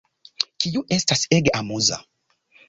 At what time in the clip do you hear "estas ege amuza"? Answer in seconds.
0.97-2.01